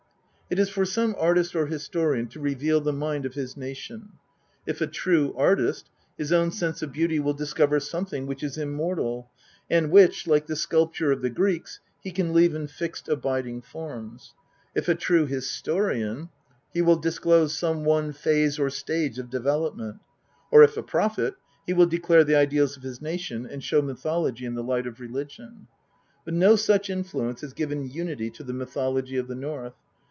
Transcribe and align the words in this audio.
It 0.49 0.59
is 0.59 0.67
for 0.69 0.83
some 0.83 1.15
artist 1.17 1.55
or 1.55 1.67
historian 1.67 2.27
to 2.27 2.39
reveal 2.41 2.81
the 2.81 2.91
mind 2.91 3.25
of 3.25 3.35
his 3.35 3.55
nation; 3.55 4.09
if 4.65 4.81
a 4.81 4.85
true 4.87 5.33
artist, 5.37 5.89
his 6.17 6.33
own 6.33 6.51
sense 6.51 6.81
of 6.81 6.91
beauty 6.91 7.19
will 7.21 7.33
discover 7.33 7.79
something 7.79 8.27
which 8.27 8.43
is 8.43 8.57
immortal 8.57 9.31
and 9.69 9.89
which, 9.91 10.27
like 10.27 10.47
the 10.47 10.57
sculpture 10.57 11.09
of 11.09 11.21
the 11.21 11.29
Greeks, 11.29 11.79
he 12.03 12.11
can 12.11 12.33
leave 12.33 12.53
in 12.53 12.67
fixed 12.67 13.07
abiding 13.07 13.61
forms; 13.61 14.33
if 14.75 14.89
a 14.89 14.95
true 14.95 15.25
historian, 15.25 16.27
he 16.73 16.81
will 16.81 16.97
disclose 16.97 17.57
some 17.57 17.85
one 17.85 18.11
phase 18.11 18.59
or 18.59 18.69
stage 18.69 19.19
of 19.19 19.29
development; 19.29 19.99
or 20.51 20.63
if 20.63 20.75
a 20.75 20.83
prophet, 20.83 21.35
he 21.65 21.71
will 21.71 21.87
declare 21.87 22.25
the 22.25 22.35
ideals 22.35 22.75
of 22.75 22.83
his 22.83 23.01
.nation, 23.01 23.45
and 23.45 23.63
show 23.63 23.81
mythology 23.81 24.43
in 24.43 24.55
the 24.55 24.63
light 24.63 24.85
of 24.85 24.99
religion. 24.99 25.67
But 26.25 26.33
no 26.33 26.57
such 26.57 26.89
influence 26.89 27.39
has 27.39 27.53
given 27.53 27.89
unity 27.89 28.29
to 28.31 28.43
the 28.43 28.51
mythology 28.51 29.15
of 29.15 29.29
the 29.29 29.35
North. 29.35 29.75